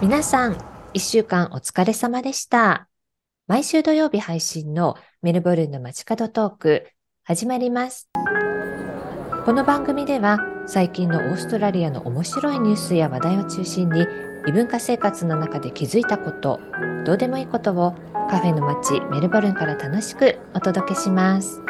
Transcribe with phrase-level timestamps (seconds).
[0.00, 0.56] 皆さん、
[0.94, 2.88] 一週間お疲れ様でした。
[3.46, 6.86] 毎週土曜日配信のメルボルンの街角トーク、
[7.22, 8.08] 始まります。
[9.44, 14.06] この番組では、最近のオーストラリアの面白いニュースや話題を中心に、
[14.48, 16.60] 異文化生活の中で気づいたこと、
[17.04, 17.92] どうでもいいことを
[18.30, 21.60] カフェの街メルボルンから楽しくお届けします。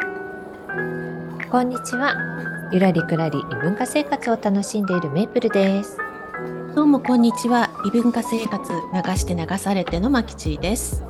[1.51, 2.15] こんにちは。
[2.71, 5.97] ゆらりくらり異文化生活を楽しんでいるメープルです。
[6.73, 7.69] どうもこんにちは。
[7.85, 11.03] 異文化生活流して流されてのまきちーです。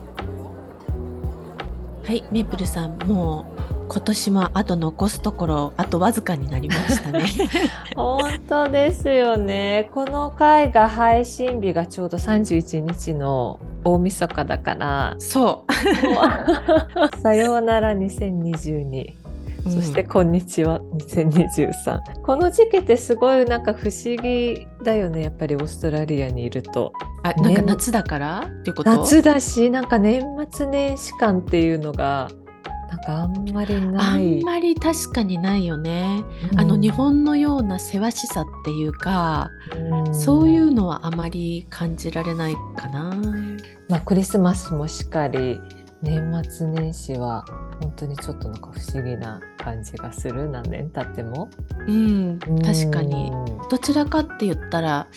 [2.04, 7.26] はい、メープルさん、もう今年もあと残すところあとわずかになりましたね。
[7.96, 9.92] 本当ですよね。
[9.94, 15.66] この回が配信日がちょうど31日の大晦日だから、そ
[17.16, 17.22] う。
[17.22, 19.21] さようなら2022。
[19.64, 22.22] そして、うんこんにちは2023。
[22.24, 25.24] この時期ってすごいなんか不思議だよね。
[25.24, 26.92] やっぱりオーストラリアにいると。
[27.24, 28.40] あ、なんか夏だから？
[28.40, 28.90] っていうこと？
[28.90, 32.30] 夏だし、なんか年末年始感っていうのが、
[32.90, 34.40] なんかあんまりあない。
[34.42, 36.24] んまり確かにないよね。
[36.52, 43.16] うんあの日本のようなせわしさっていうか、うんそういうのはあまり感じられないかな。
[43.88, 45.60] まあ、クリスマスもしっかり
[46.02, 47.46] 年末年始は
[47.82, 50.50] 本当にちょっとなんか不思議な感じがする。
[50.50, 51.50] 何年経っても。
[51.88, 53.32] うん、確かに。
[53.32, 53.70] うん。
[53.70, 55.08] どちらかって言ったら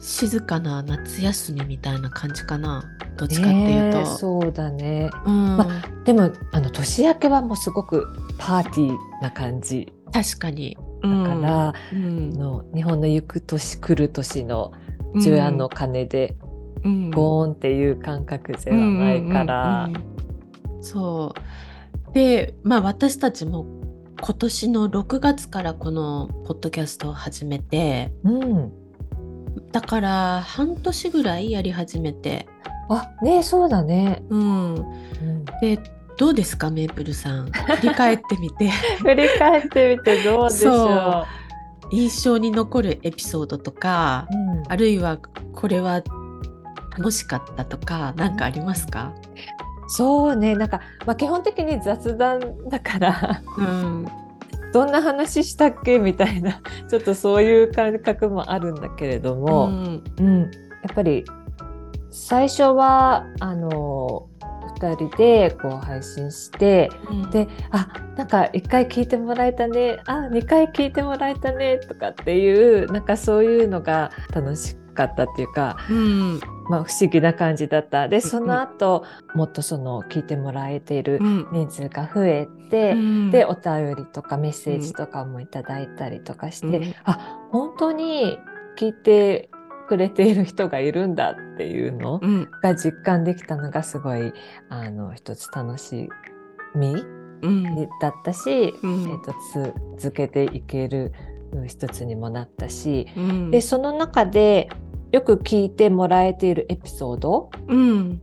[0.00, 2.84] 静かな夏休みみたいな感じかな。
[3.16, 5.10] どっちかっていうと、そうだね。
[5.24, 5.56] うん。
[5.56, 5.66] ま
[6.04, 8.06] でもあの年明けはもうすごく
[8.38, 9.92] パーティーな感じ。
[10.12, 10.76] 確かに。
[11.02, 12.32] だから、うん。
[12.34, 14.72] あの日本の行く年来る年の
[15.22, 16.36] 除夜の鐘で
[16.84, 17.10] うん。
[17.10, 19.88] ゴーンっていう感覚ではないから。
[20.82, 21.40] そう
[22.14, 23.66] でまあ私たちも
[24.20, 28.72] 今年の6月からこのポッドキャストを始めてうん。
[29.72, 32.46] だから半年ぐらいやり始めて、
[32.88, 35.44] あねそうだね、うん、うん。
[35.60, 35.78] で
[36.16, 37.50] どうですかメープルさん？
[37.50, 38.70] 振り返ってみて。
[39.02, 41.26] 振り返ってみてどうでしょ
[41.90, 44.62] 印象に残るエピソードとかう、うん。
[44.68, 45.18] あるいは
[45.52, 46.02] これは
[46.96, 49.12] 楽しかったとか何かありますか、
[49.96, 54.06] そうねなんか、まあ、基本的に雑談だからうん。
[54.72, 56.60] どんな話したっけみたいな
[56.90, 60.02] ちょっとそういう感覚もあるんだけれども、ん。
[60.18, 60.48] うんや
[60.92, 61.24] っぱり
[62.10, 64.26] 最初はあの
[64.80, 67.30] 2人でこう配信してうん。
[67.30, 76.40] であなんか1回聞いてもらえたねあ2回聞いてもらえたねとかっていうなんかそういうのが楽しかったっていうかうん。
[76.68, 78.08] まあ、不思議な感じだった。
[78.08, 78.22] で、ん。
[78.22, 81.48] その後、もっとその聞いてもらえているうん。
[81.52, 83.30] 人数が増えて、うん。
[83.30, 86.94] で、お便りとかメッセージとかもいただいたりとかして、うん。
[87.04, 88.38] あ、本当に
[88.78, 89.50] 聞いて
[89.88, 92.48] くれている人がいるんだっていうのうん。
[92.62, 94.32] が実感できたのがすごい、
[94.70, 96.08] あの、一つ楽し
[96.74, 97.04] み
[97.42, 97.88] うん。
[98.00, 99.10] だったし、うん。
[99.10, 99.34] えっと、
[99.98, 101.12] 続けていける
[101.52, 103.50] うん一つにもなったし、うん。
[103.50, 104.68] で、その中で
[105.14, 108.20] よく聞いてもらえているエピソード、うん。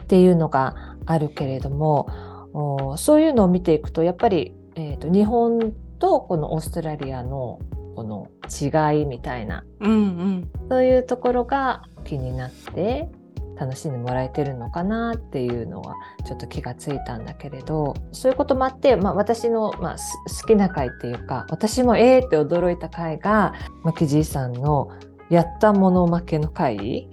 [0.00, 2.08] っていうのがあるけれども
[2.54, 7.58] おそういうのを見ていくとやっぱり、えーと日本とこのオーストラリアの
[7.96, 10.50] この違いみたいなうんうん。
[10.70, 13.10] そういうところが気になって
[13.58, 24.90] 楽しんでもらえてるのかなっていうのはちょっと気がついたんだけれどそういうこともあって、まあ、私の、まあ、す好きな回っていうか私もえーって驚いた回がマキじいさんの
[25.30, 27.08] 「やったもの負けの回」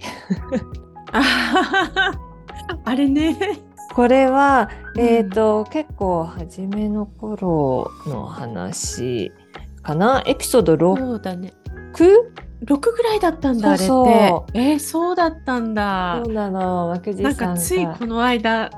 [2.84, 3.38] あれね。
[3.94, 5.00] これは、うん。
[5.00, 9.30] えっ、と、結構初めの頃の話
[9.82, 10.22] かな？
[10.26, 10.98] エピソード 6?
[10.98, 11.52] そうだね。
[11.94, 12.04] そ
[12.64, 14.06] 6ぐらいだったんだそうそう。
[14.08, 16.22] あれってえーそうだったんだ。
[16.26, 16.88] うなの。
[16.88, 18.70] わけじなんかさんがついこの間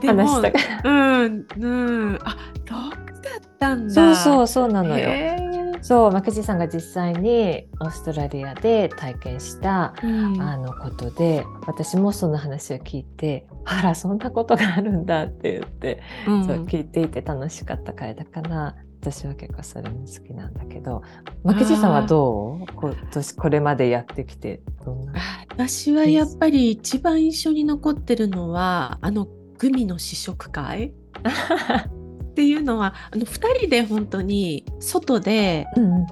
[0.00, 0.52] でも話した。
[0.52, 0.90] から。
[0.90, 1.68] うんう
[2.12, 2.18] ん。
[2.24, 2.36] あ
[2.66, 3.94] 6だったんだ。
[3.94, 5.08] そうそう、そうなのよ。
[5.08, 10.40] へーそう、マクジさんが実際にオーストラリアで体験した、うん。
[10.40, 16.44] あのことで、私もその話を聞いて、あら、そんなことがあるんだって言って、うん。
[16.44, 21.02] そう聞いていて楽しかった回だから、私は結構それも好きなんだけど、
[21.42, 22.66] マクジさんはどう？
[22.74, 25.12] 今年これまでやってきて、どんな？
[25.16, 25.16] あ
[25.48, 29.26] 私はやっぱり一番印象に残ってるのはあの
[29.58, 30.92] グミの試食会
[32.30, 35.66] っていうのはあの2人で本当に外で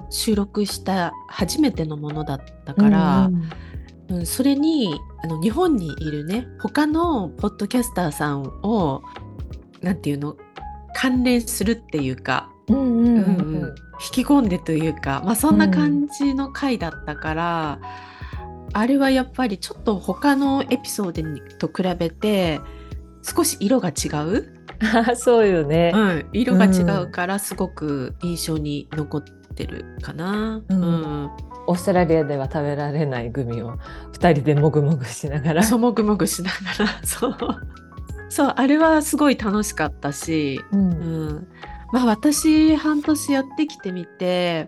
[0.09, 3.49] 収録した初めてのものだったから、うんうん
[4.25, 9.03] それにあの日本にいるね他のポッドキャスターさんを
[9.81, 10.35] なんていうの
[10.95, 12.75] 関連するっていうか、引
[14.11, 17.79] き込んでというか、まあ、そんな感じの回だったから、
[18.73, 22.59] あれはやっぱりちょっと他のエピソードと比べて
[23.21, 24.58] 少し色が違う、
[25.15, 25.91] そうよね。
[25.93, 29.23] うん、色が違うからすごく印象に残っ
[29.55, 30.61] てるかな。
[30.69, 30.81] うん。
[30.81, 31.29] うん。
[31.67, 33.77] オーストラリアでは食べられないグミを
[34.13, 35.63] 2人でもぐもぐしながら。
[35.63, 36.89] そうもぐもぐしながら。
[37.05, 37.37] そう。
[38.29, 40.89] そうあれはすごい楽しかったし、ううん。
[41.27, 41.47] ん、
[41.91, 44.67] まあ私半年やってきてみて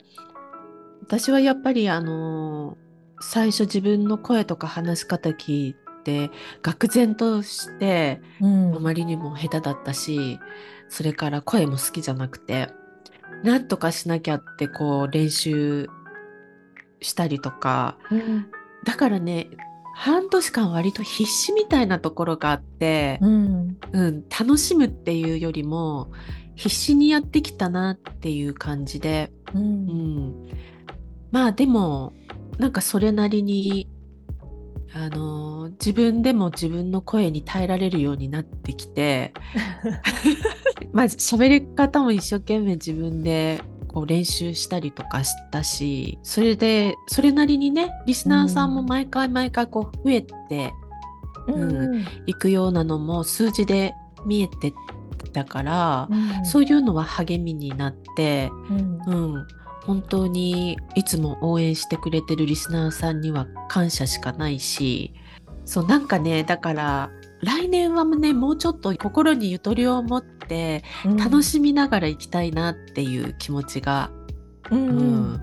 [1.04, 2.78] 私はやっぱりあの
[3.20, 6.32] 最初自分の声とか話し方聞いて
[6.64, 8.76] 愕然としてうん。
[8.76, 10.40] あまりにも下手だったし
[10.90, 12.70] それから声も好きじゃなくて
[13.44, 15.88] なんとかしなきゃってこう練習
[17.02, 18.48] したりとかうん。
[18.84, 19.48] だからね
[19.94, 23.78] 半年間割と必死みたいなところがあって、うん。
[23.92, 26.12] うん、楽しむっていうよりも
[26.56, 29.86] 必死にやってきたなっていう感じで、ううん
[30.30, 30.50] ん、
[31.32, 32.14] まあでも
[32.58, 33.90] なんかそれなりに
[34.94, 39.34] あの自分でも自分の声に耐えられるようになってきて
[40.92, 50.74] まあ喋り方も一生懸命自分でこう練習したりとかしたしそれでそれなりにねリスナーさんも毎回毎回こう増えて
[51.48, 53.94] うんいくようなのも数字で
[54.26, 54.74] 見えて
[55.32, 56.46] たから、うん。
[56.46, 59.36] そういうのは励みになって、うん。
[59.36, 59.48] うん、
[59.86, 65.14] 本当にいつも応援してくれてるリスナーさんには感謝しかないし
[65.66, 67.12] そうなんかねだから
[67.42, 70.84] 来年はねもうちょっと心にゆとりを持って
[71.18, 74.12] 楽しみながら行きたいなっていう気持ちが、
[74.70, 75.02] うんうんう
[75.38, 75.42] ん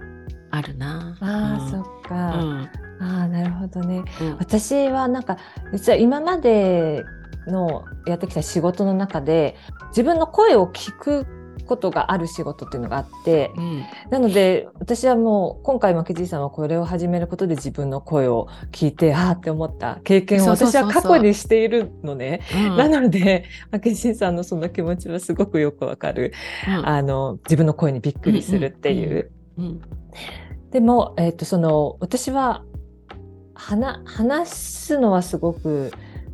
[0.51, 1.15] あるな。
[1.21, 2.15] ああ、うんそっうか。
[2.15, 2.71] ん
[3.01, 4.03] ああ、なるほどね。
[4.21, 5.37] うん私はなんか
[5.73, 7.05] 実は今まで
[7.47, 9.57] のやってきた仕事の中で
[9.89, 11.27] 自分の声を聞く
[11.69, 22.41] ことがある仕事っていうのがあってうんなので私はもう今回も木地さんはこれを始めることで自分の声を聞いてああって思った経験を私は過去にしているのね。
[22.55, 23.45] うんなので
[23.83, 26.33] 木地さんのその気持ちはすごくよくわかる。
[26.67, 29.31] うんあの自分の声にびっくりするっていう。
[29.59, 29.81] うん
[30.71, 32.63] でも、えっとその私は
[33.55, 35.93] 話話すのはすごく、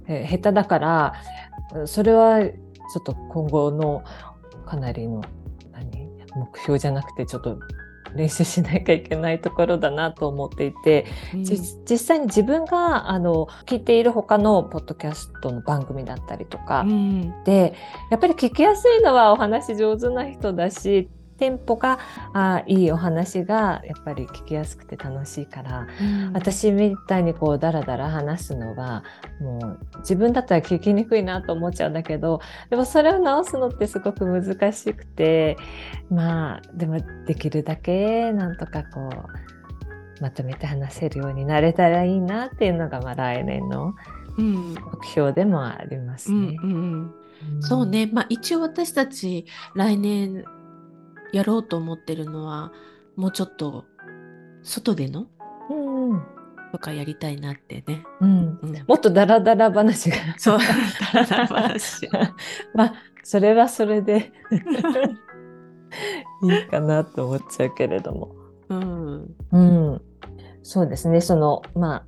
[0.08, 1.14] えー下手だから
[1.86, 4.04] それはちょっと今後の
[4.64, 5.22] かなりの
[5.72, 7.58] 何目標じゃなくてちょっと
[8.14, 11.44] 練習しなきゃいけないところだなと思っていて、うん。
[11.44, 11.58] じ
[11.88, 17.44] 実際に自分があの聞いている他のポッドキャストの番組だったりとか、うん。
[17.44, 17.74] で
[18.10, 21.08] やっぱり聞きやすいのはお話上手な人だし
[21.38, 21.98] テンポが
[22.32, 26.32] あいいお話がやっぱり聞きやすくて楽しいからうん。
[26.32, 29.04] 私みたいにこうダラダラ話すのは
[29.40, 32.40] もう自分だったら聞きにくいなと思っちゃうんだけど
[32.70, 35.56] でもそれを直すのってすごく難しくて
[36.10, 39.10] まあでもできるだけなんとかこ
[40.20, 43.94] うまとめて話せるようになれたらいいなっていうのがまあ来年の
[44.36, 44.74] うん。
[44.74, 46.56] 目標でもありますね。
[46.62, 47.14] うんうん。
[47.56, 47.62] うん。
[47.62, 50.44] そうね、まあ一応私たち来年
[51.36, 52.72] やろうと思ってるのは
[53.16, 53.84] もうちょっと
[54.62, 55.26] 外での
[55.70, 56.22] うんうん
[56.72, 58.02] とかやりたいなってね。
[58.20, 60.16] うん、うんもっとダラダラ話が。
[60.36, 60.58] そう、
[61.12, 62.08] ダラダラ話。
[62.74, 64.32] まあ、それはそれで
[66.42, 68.34] いいかなと思っちゃうけれども。
[68.68, 70.02] うん、うん。
[70.64, 71.20] そうですね。
[71.20, 72.04] その、まあ、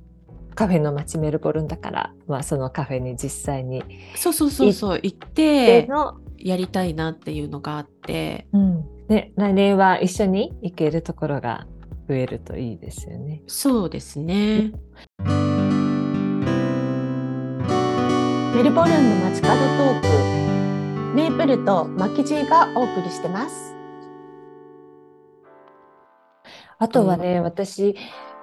[0.55, 3.83] カフェの街メルボルンだから、まあ、そのカフェに実際に
[4.15, 8.96] そうそうそうそう行っでての、やりたいなっていうのがあってうん。
[9.09, 11.65] ね、来年は一緒に行けるところが
[12.07, 13.41] 増えるといいですよね。
[13.47, 14.71] そうですね。
[18.55, 23.75] メルボルンの街角トークメープルとマキジーがお送りしてます
[26.79, 27.95] あとはね、私、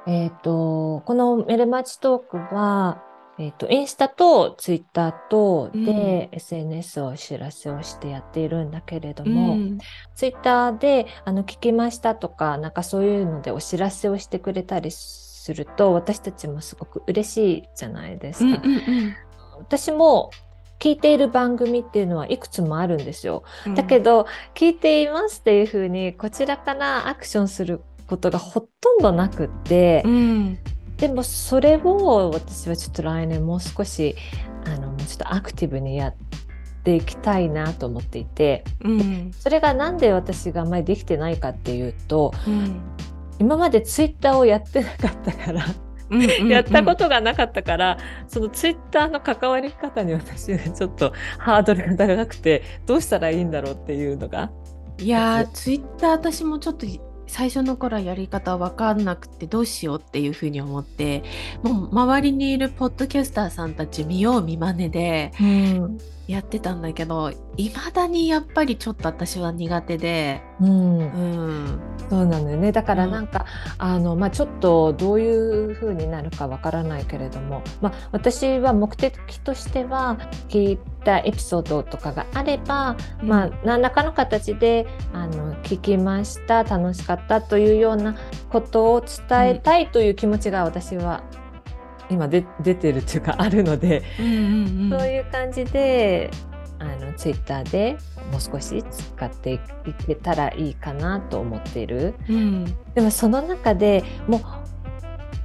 [0.06, 3.00] えっ、と、このメルマチトークは、
[3.38, 9.78] えっ、と、インスタとツイッターとで、SNS をお知らせをしてやっているんだけれども、うん。
[10.14, 18.60] ツイッターで、あの、聞きましたとか、なんかそういうのでお知らせをしてくれたりすると、私たちもすごく嬉しいじゃないですか。
[18.62, 19.16] うんうん。
[19.58, 20.30] 私も
[20.78, 23.42] 聞いている番組っていうのはいくつもあるんですよ。
[23.66, 23.74] うん。
[23.74, 30.58] だけど、聞いていますっていうふうに、こちらからアクションすることがほとんどなくって、うん
[31.04, 34.16] でもそれを私はちょっと来年もう少し、
[34.64, 36.14] あの、ちょっとアクティブにやっ
[36.82, 39.30] ていきたいなと思っていて、うん。
[39.38, 42.80] それがなんで私があんまりできてないかっていうと、うん。
[43.38, 45.66] 今までツイッターをやってなかったから、
[46.08, 54.50] うんうん やったことがなかったから、そのツイッターの関わり方に私はちょっとハードルが高くて、どうしたらいいんだろうっていうのが。
[54.98, 56.86] いやーツイッター私もちょっと
[57.34, 61.24] 最初の頃はやり方分かんなくてどうしようっていうふうに思って
[61.64, 65.98] もう周りにいるポッドキャスターさんたち見よう見まねでうん。
[66.28, 70.98] やってたんだけどいまだにやっぱりちょっと私は苦手で、うん。
[70.98, 72.72] うん、そうなのよね。
[72.72, 73.10] だからうん。
[73.10, 73.46] なんか、
[73.78, 80.18] あのまあ、ちょっとどういう風になるかわからないけれども、まあ、私は目的としては
[80.48, 88.16] 聞いたエピソードとかがあれば、まあ、何らかの形であの聞きました楽しかったというような
[88.50, 91.22] ことを伝えたいという気持ちが私は
[92.10, 94.98] 今で出てるというかあるので、うんうんうん。
[94.98, 96.30] そういう感じで
[97.24, 97.96] ツイッターで
[98.30, 99.58] もう少し使ってい
[100.06, 102.14] けたらいいかなと思っている。
[102.28, 102.64] うん
[102.94, 104.40] でもその中でもう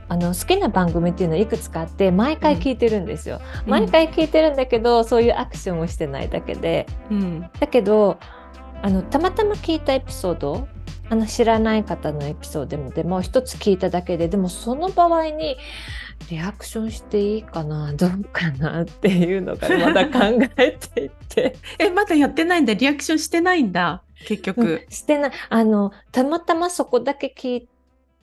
[0.10, 3.40] あの好きな番組っていうのはいくつかあって毎回聞いてるんですよ。
[3.64, 6.86] うん毎回聞いてるんだけどそういうアクションをしてないだけで。
[7.10, 8.18] うんだけど
[8.82, 10.68] あのたまたま聞いたエピソード
[11.10, 15.58] あの知らない方のエピソードでもでも一つ聞いただけででもその場合に
[16.30, 21.56] リアクションしていいかなどうかなっていうのがまだ考えていて。
[21.80, 22.74] えまだやってないんだ。
[22.74, 24.04] リアクションしてないんだ。
[24.28, 24.86] 結局。
[24.90, 25.32] してない。
[25.50, 27.70] あのたまたまそこだけ聞い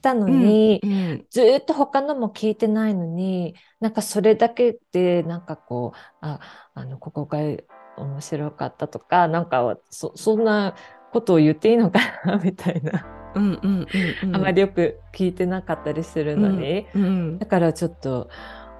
[0.01, 1.25] たのに、うん。
[1.29, 6.39] ずーっと他のも聞いてないのになんかそれだけでなんかこうあ
[6.73, 7.39] あのここが
[7.97, 10.75] 面白かったとかなんかそそんな
[11.11, 13.87] ことを言っていいのかなみたいな、うんうんうん
[14.23, 14.35] うん。
[14.35, 18.29] あまりよく聞いてなかったりするのに、うんだからちょっと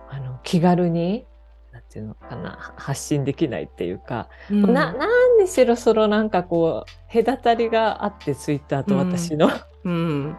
[0.09, 1.25] あの気軽に
[1.71, 4.73] なんていうのかな発信できないっていうか、うん。
[4.73, 5.05] なな
[5.35, 9.49] んにしろそのなんかこう隔たりがあってツイッターと私の。
[9.83, 10.37] うん。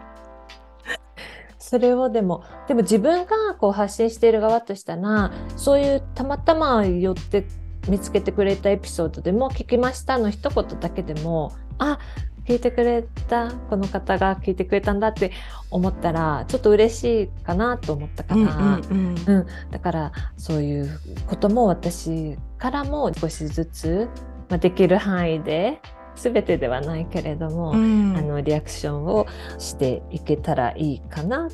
[1.57, 7.45] それをでもでも自分がこう発信している側としたらそういうたまたま寄って
[7.89, 11.99] 見つけてくれたエピソードでも「聞きました」の一言だけでもあ
[12.45, 15.31] 聞いてくれたこの方が聞いてくれたんだって
[15.69, 24.09] 思ったらちょっと嬉しいかなと思ったから、うんうんうん、だからそういうことも私からも少しずつ、
[24.49, 25.79] まあ、できる範囲で
[26.15, 28.17] 全てではないけれども、うん。
[28.17, 29.25] あのリアクションを
[29.57, 31.49] していけたらいいかな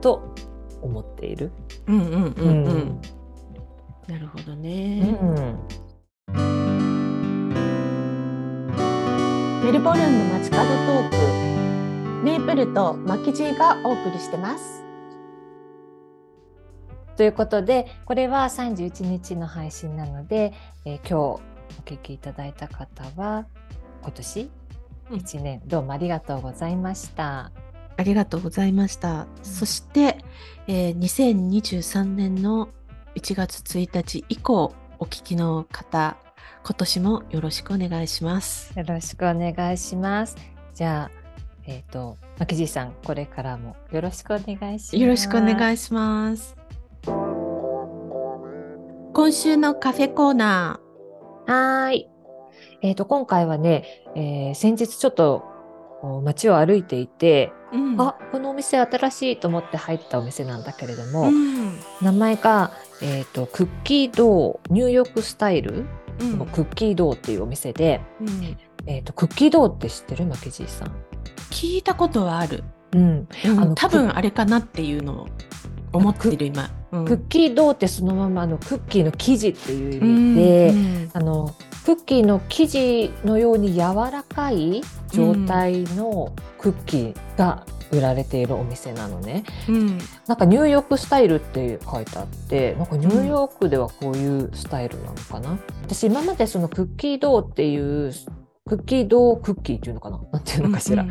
[0.00, 0.34] と
[0.80, 1.50] 思っている。
[1.86, 3.00] うんうんうんううんん
[4.08, 5.00] なるほどうね。
[5.00, 5.58] ん。
[9.64, 11.16] メルボルンの街角トーク。
[12.24, 14.84] メープルとマキジーがお送りしてます。
[17.16, 20.52] ということでこれは31日の配信なので、
[20.84, 21.40] えー今日お
[21.84, 23.46] 聞きいただいた方は
[24.02, 24.50] 今年？
[25.10, 25.18] うん。
[25.18, 25.62] 1年。
[25.66, 27.50] どうもありがとうございました。
[27.96, 29.26] ありがとうございました。
[29.42, 30.18] そして、
[30.68, 32.68] えー2023年の
[33.16, 36.18] 1月1日以降お聞きの方
[36.62, 38.78] 今年もよろしくお願いします。
[38.78, 40.36] よろしくお願いします。
[40.74, 41.10] じゃあ、
[41.66, 44.96] えっ、と、マキジーさん、これからもよろしくお願いします。
[44.98, 46.56] よろしくお願いいします。
[49.14, 50.78] 今週のカフェコーナ
[51.46, 52.08] はーい。
[52.82, 55.42] えっ、と、今回はね、えー先日ちょっと
[56.22, 57.55] 街を歩いていて、ー。
[57.72, 62.70] うんあ、このお店新しいと思って入ったお店なんだけれども、うん名前が、
[63.02, 65.84] えっ、と、クッキードー、ニューヨークスタイル？
[66.20, 68.56] うんのクッキードーっていうお店で、うん
[68.86, 70.92] えっ、と、クッキードーって知ってるマキジーさん？
[71.50, 72.64] 聞いたことはある。
[72.92, 73.28] うん。
[73.44, 75.28] うんあの多分あれかなっていうのを
[75.96, 76.70] 思ってる今。
[76.92, 89.44] うんクッキードーってそのままあのクッキーの生地っていう意味で、うんあのクッキーの生地のように柔らかい状態のクッキーが売られているお店なのね。
[89.68, 95.58] うんなんかニューヨークスタイルって書いてあって、なんかニューヨークではこういうスタイルなのかな。
[95.82, 98.12] 私今までそのクッキードーっていう
[98.68, 101.02] クッキードークッキーっていうのかななんていうのかしら。
[101.02, 101.10] うん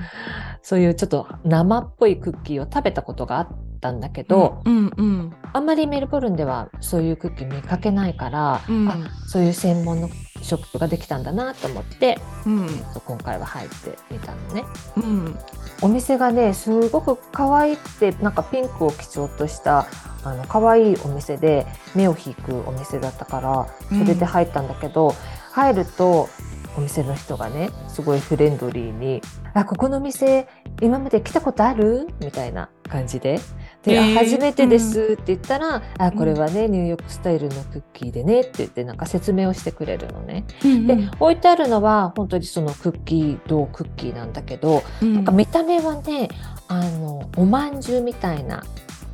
[0.62, 3.48] そういうちょっと生っぽいクッキーを食べたことがあっ
[3.86, 10.10] たんだけど、うんうんあんまりメルボルンではそういうクッキー見かけないから、うんあそういう専門の
[10.42, 12.70] ショップができたんだなと思ってうん
[13.06, 14.64] 今回は入ってみたのね。
[14.98, 15.40] うん
[15.82, 19.88] お店がねすごく可愛くてなんかピンクを基調とした
[20.24, 25.14] あの可愛いお店で目を引くお店だったからそれで入ったんだけど、
[25.52, 26.30] 入ると
[26.78, 29.22] お店の人がねすごいフレンドリーに
[29.54, 30.48] 「あここの店
[30.82, 33.40] 今まで来たことある?」みたいな感じで。
[33.86, 40.46] で、初めてですって言ったら、あこれはねニューヨークスタイルのクッキーでねって言ってなんか説明をしてくれるのね。
[40.64, 45.14] うんで置いてあるのは本当にそのクッキードークッキーなんだけど、うん。
[45.14, 46.30] なんか見た目はね
[46.68, 48.64] あのおまんじゅうみたいな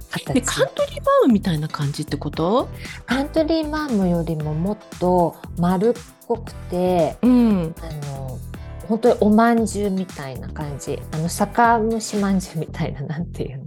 [0.10, 0.34] 形。
[0.34, 2.70] でカントリーバームみたいな感じってこと？
[3.06, 5.94] カントリーマームよりももっと丸っ
[6.28, 7.76] こくてうん。
[7.82, 8.38] あの
[8.88, 11.00] 本当におまんじゅうみたいな感じ。
[11.14, 13.66] あの酒蒸しまんじゅうみたいななんていうの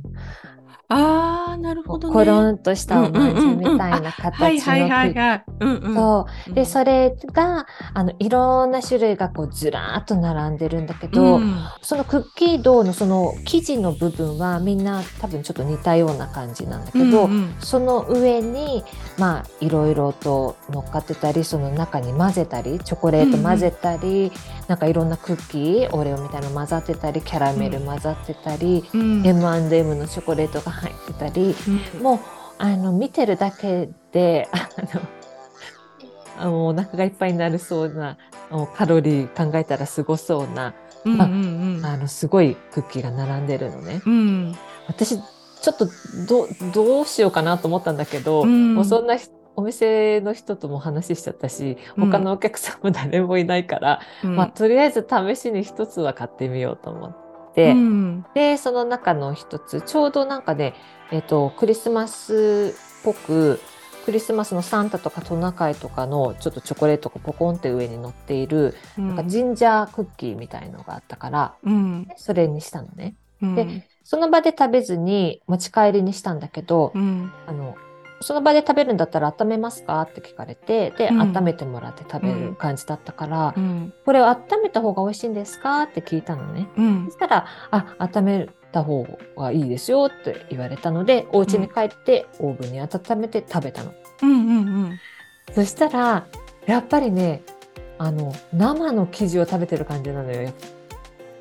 [0.96, 1.33] ああ、
[1.64, 2.14] なるほどね。
[2.14, 5.44] コロンとしたおまんじゅうみたいなはい形はいはい。
[5.60, 11.56] のでそれがあのいろんな種類がこうずらーっと並んでるんだけど、うん。
[11.80, 17.54] そのクッキードーのその生地の部分はみんな多分ちょっと似たような感じなんだけど、うんうん。
[17.60, 18.84] その上に
[19.16, 24.30] まあいろいろと乗っかってたりその中に混ぜたりチョコレート混ぜたり、
[24.68, 29.26] なんかいろんなクッキーオレオみたいなの混ざってたりキャラメル混ざってたり、うん。
[29.26, 31.53] M&M のチョコレートが入ってたり
[31.96, 32.02] うん。
[32.02, 32.18] もう
[32.58, 35.00] あの見てるだけであの
[36.36, 38.16] あのお腹がいっぱいになるそうな
[38.74, 41.86] カロリー考えたらすごそうなうんうんうん。
[41.86, 44.02] あのすごいクッキーが並んでるのね。
[44.04, 44.56] うん。
[44.86, 45.86] 私ちょっと
[46.26, 48.74] どどうしようかなと思ったんだけど、うん。
[48.74, 52.10] もうそんなひお店の人とも話しちゃったしうん。
[52.10, 54.36] 他のお客さんも誰もいないから、うん。
[54.36, 57.23] まあ、とりあえず試しに一つは買ってみようと思って、
[57.62, 58.26] うん。
[58.34, 60.74] でその中の一つちょうどなんかね、
[61.10, 63.60] えっとクリスマスっぽく
[64.04, 72.08] クリスマスのサンタとかトナカイとかのちょっとチョコレートがポコンって上に乗っている、なんかジンジャークッキーみたいのがあったからうん。
[72.16, 73.16] それにしたのね。
[73.40, 73.54] うん。
[73.54, 77.32] でその場で食べずに持ち帰りにしたんだけど、うん。
[77.46, 77.76] あの
[78.24, 80.00] その場で食べるんだったら温めますか？
[80.00, 81.20] って聞かれてで、うん。
[81.20, 83.92] 温めてもらって食べる感じだったから、うん。
[84.04, 85.82] これを温めた方が美味しいんですか？
[85.82, 86.68] って聞いたのね。
[86.76, 87.04] うん。
[87.06, 93.92] そしたら「あ温めた方がいいですよ」って言われたのでお家に帰ってオーブンに温めて食べたの。
[94.22, 94.34] うんう
[94.86, 94.98] ん。
[95.52, 96.26] そしたら
[96.66, 97.42] やっぱりね
[97.98, 100.50] あの生の生地を食べてる感じなのよ。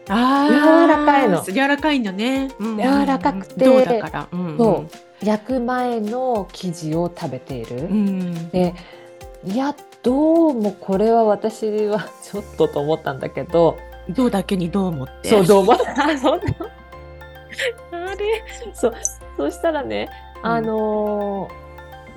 [0.08, 1.42] 柔らかいの。
[1.44, 2.50] 柔らかいんだね。
[2.60, 2.78] うん。
[2.78, 3.66] 柔らかくて。
[3.66, 4.28] 銅だから。
[4.32, 4.86] うんそ
[5.22, 5.26] う。
[5.26, 7.78] 焼く前の生地を食べている。
[7.78, 8.74] うんで
[9.46, 13.78] いやどうもこれは私はちょっとと思ったんだけど。
[14.10, 15.30] 銅だけにどう思って。
[15.30, 15.78] そうど うもあ
[16.18, 16.44] そんな
[17.92, 18.44] あれ？
[18.74, 18.94] そう。
[19.38, 20.10] そしたらね
[20.42, 21.48] あの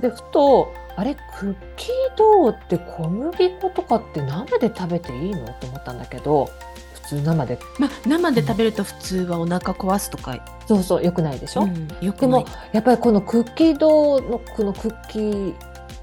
[0.01, 1.21] ーでふとあれク
[1.53, 5.47] ッキードーって小麦粉とかって生で食べていいの？
[5.61, 6.49] と思ったんだけど。
[6.75, 6.76] 普
[7.07, 7.59] 通生で。
[7.79, 10.37] まあ生で食べると普通はお腹壊すとか。
[10.67, 15.55] そうそうよくないでしょ、うんでもやっぱりこのクッキードーのこのクッキー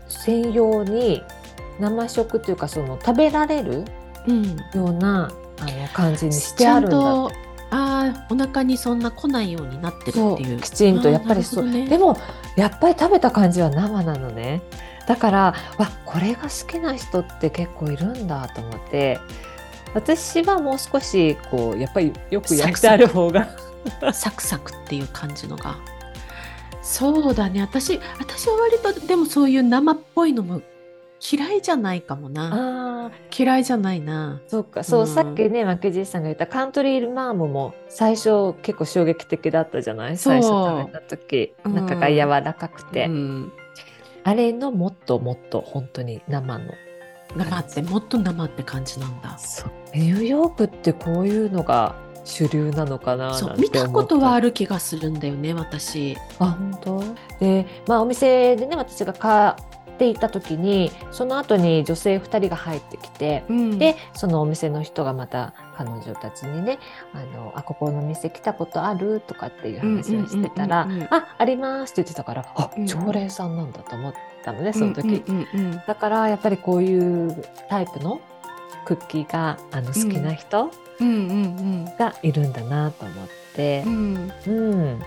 [0.08, 1.22] 専用に
[1.80, 3.84] 生食っていうかその食べられる
[4.28, 4.58] うん。
[4.74, 6.98] ようなあの感じにしてあるんだ。
[6.98, 7.32] とあ
[7.72, 10.58] あお腹にそんな来ないようになってるそっていう。
[10.58, 10.62] う。
[10.62, 11.88] きちんとやっぱりそう、ね。
[11.88, 12.18] でも
[12.56, 14.62] やっぱり食べた感じは生なのね。
[15.08, 15.38] だから
[15.78, 19.20] わこれが好きな人って結構いるんだと思って
[19.94, 23.48] 私はもう少しこうやっぱりよく焼いてある方が。
[24.14, 24.72] サクサク。
[24.72, 25.78] っていう感じのが。
[26.82, 27.62] そうだね。
[27.62, 30.62] 私私は割とでもそういう生っぽいのも
[31.32, 33.08] 嫌いじゃないかもな。
[33.08, 34.42] あ嫌いじゃないな。
[34.48, 34.84] そっか。
[34.84, 35.08] そう、うん。
[35.08, 40.18] さっきねマケジーさんが言ったカントリーマームも最初結構衝撃的だったじゃない？
[40.18, 40.42] そう。
[40.42, 41.54] 最初食べた時。
[41.64, 41.76] うん。
[41.76, 43.52] 中が柔らかくて、うん、
[44.24, 46.74] あれのもっともっと本当に生の。
[47.36, 49.38] 生ってもっと生って感じなんだ。
[49.38, 56.18] そうニューヨークってこういうのが主流なのかなそう見たことはあるる気がするんだよね私。
[56.40, 57.04] あ本当？
[57.40, 59.56] でまあお店でね私が買っ
[59.98, 63.78] ていた時にその後に女性2人が入ってきて、うん。
[63.78, 66.80] でそのお店の人がまた彼女たちにね
[67.14, 72.88] 「あのあここの店来たことある?」とかっていう話をしてたらうんうんうんうん「ああります」って言ってたからあうん。
[72.88, 74.14] 常連さんなんだと思っ
[74.46, 75.24] たのねその時。
[75.86, 78.22] だからやっぱりこういうタイプの
[78.86, 83.84] クッキーがあの好きな人うんうんがいるんだなと思って。
[83.86, 84.32] う、ん。
[84.48, 85.02] うん。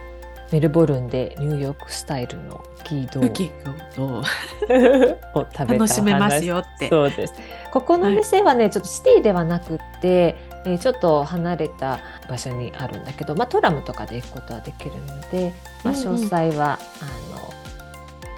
[0.53, 4.25] メルボルンでニューヨークスタイルのキードをを。
[5.53, 6.89] 食べ楽しめますよって。
[6.89, 7.35] そうです。
[7.73, 15.53] ここの店はね、ちょっとシティではなくって、えーちょっと離れた場所にあるんだけど、まあ、トラムとかで行くことはできるので、
[15.85, 16.15] まあ、うんうん。
[16.15, 16.79] 詳細は、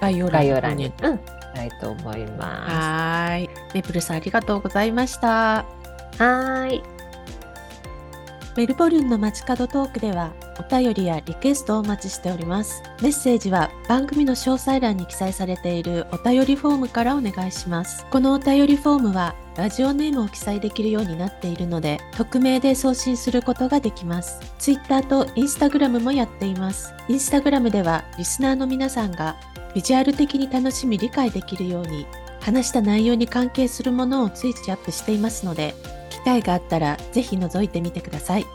[0.01, 0.87] 概要あの概要欄に。
[0.87, 1.20] うん、し
[1.55, 5.64] たいと思いまはーいメプルさんありがとうございました
[6.12, 6.22] す。
[6.22, 6.98] はーい
[8.59, 12.83] メルボルンの街角トークではお便りやリクエストをお待ちしております。
[13.00, 18.04] メッセージは番組の詳細欄に記載されているお便りフォームからお願いします。
[18.11, 24.40] このお便りフォームはラジオネームを記載できるようになっているので匿名で送信することができます。
[24.59, 26.92] Twitter と Instagram もやっています。
[27.09, 29.37] Instagram ではリスナーの皆さんが
[29.72, 32.09] ビジュアル的に楽しみ理解できるように
[32.40, 35.74] 話した内容に関係するものを随時アップしていますので
[36.11, 38.46] 機会があったらぜひ覗いてみてください。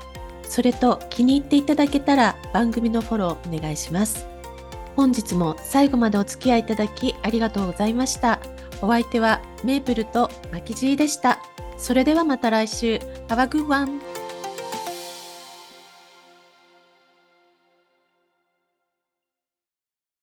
[0.43, 4.27] それと気に入っていただけたら番組のフォローお願いします。
[4.95, 8.39] 本日も最後までお付き合いいただきありがとうございました。
[8.81, 11.39] お相手はメープルとマキジーでした。
[11.77, 12.99] それではまた来週。
[13.29, 14.12] Have a good one!